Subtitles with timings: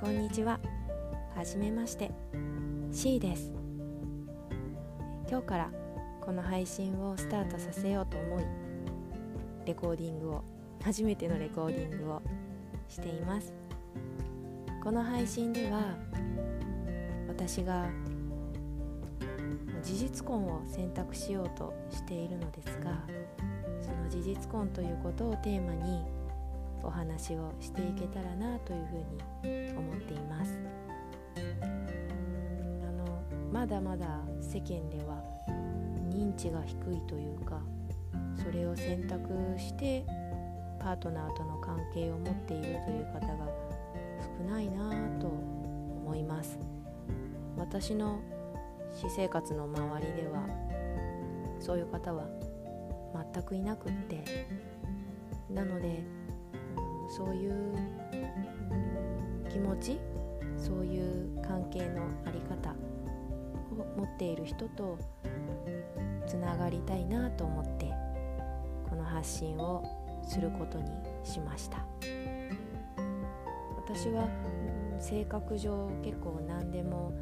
[0.00, 0.58] こんにちは。
[1.36, 2.10] はじめまして。
[2.90, 3.52] C です。
[5.28, 5.70] 今日から
[6.22, 8.44] この配信をスタートさせようと思い
[9.66, 10.44] レコーディングを
[10.82, 12.22] 初めてのレコーディングを
[12.88, 13.52] しています。
[14.82, 15.98] この配信では
[17.28, 17.90] 私が
[19.82, 23.04] 事実婚を選択しようとしているのですが
[23.82, 26.19] その事実婚ということをテーマに
[26.82, 30.58] お話をしていけたらなというふうに思っています。
[32.82, 35.22] あのまだまだ世間では
[36.10, 37.60] 認知が低いというか
[38.42, 40.04] それを選択して
[40.78, 43.46] パートナーとの関係を持っているという方が
[44.38, 46.58] 少ないなと思います。
[47.56, 48.20] 私の
[48.92, 50.46] 私生活の周りでは
[51.60, 52.26] そういう方は
[53.32, 54.48] 全くいなくって
[55.50, 56.02] なので
[57.20, 57.52] そういう
[59.50, 60.00] 気持ち
[60.56, 64.98] そういう関係の在り方を持っている人と
[66.26, 67.92] つながりたいなと思って
[68.88, 69.84] この発信を
[70.26, 70.90] することに
[71.22, 71.84] しました。
[73.76, 74.26] 私は
[74.98, 77.12] 性格上結構何でも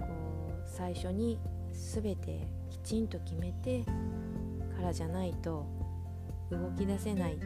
[0.00, 0.06] こ
[0.50, 1.38] う最初に
[1.72, 3.84] 全てきちんと決めて
[4.74, 5.66] からじゃないと
[6.50, 7.38] 動き出せない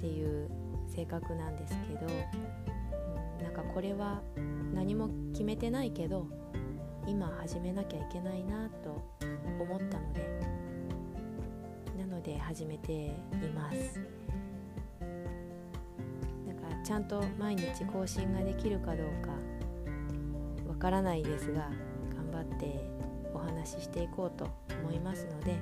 [0.00, 0.48] っていう
[0.88, 4.22] 性格なんですけど、うん、なんかこれは
[4.74, 6.26] 何も決めてないけど
[7.06, 9.02] 今始めなきゃいけないなと
[9.60, 10.40] 思ったので
[11.98, 13.12] なので始めてい
[13.54, 14.00] ます。
[16.48, 19.32] だからちゃんと毎日更新ができるかどうか
[20.66, 21.68] わからないですが
[22.16, 22.88] 頑張って
[23.34, 24.48] お話ししていこうと
[24.82, 25.60] 思いますので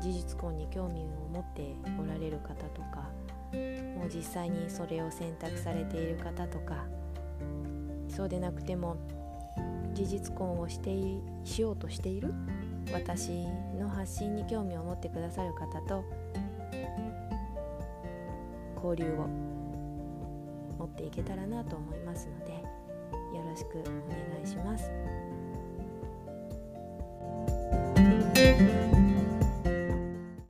[0.00, 1.74] 事実婚に興味を持って
[2.36, 3.08] る方とか
[3.96, 6.84] もう実際にそれを選択されている方とか
[8.08, 8.96] そうでなくても
[9.94, 10.90] 事実婚をして
[11.44, 12.32] しようとしている
[12.92, 13.46] 私
[13.78, 16.04] の発信に興味を持ってくださる方と
[18.76, 19.26] 交流を
[20.78, 25.35] 持っていけたらなと思いますのでよろしくお願いします。